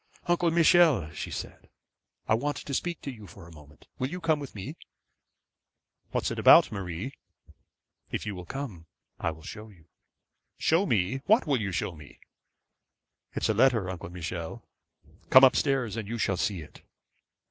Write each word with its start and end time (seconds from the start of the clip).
'Uncle 0.25 0.49
Michel,' 0.49 1.11
she 1.11 1.29
said, 1.29 1.69
'I 2.27 2.33
want 2.33 2.57
to 2.57 2.73
speak 2.73 3.01
to 3.01 3.11
you 3.11 3.27
for 3.27 3.47
a 3.47 3.51
moment; 3.53 3.85
will 3.99 4.09
you 4.09 4.19
come 4.19 4.39
with 4.39 4.55
me?' 4.55 4.75
'What 6.09 6.23
is 6.23 6.31
it 6.31 6.39
about, 6.39 6.71
Marie?' 6.71 7.13
'If 8.09 8.25
you 8.25 8.33
will 8.33 8.47
come, 8.47 8.87
I 9.19 9.29
will 9.29 9.43
show 9.43 9.69
you.' 9.69 9.85
'Show 10.57 10.87
me! 10.87 11.17
What 11.27 11.45
will 11.45 11.61
you 11.61 11.71
show 11.71 11.91
me?' 11.95 12.19
'It's 13.35 13.49
a 13.49 13.53
letter, 13.53 13.91
Uncle 13.91 14.09
Michel. 14.09 14.67
Come 15.29 15.43
up 15.43 15.55
stairs 15.55 15.95
and 15.95 16.07
you 16.07 16.17
shall 16.17 16.35
see 16.35 16.61
it.' 16.61 16.81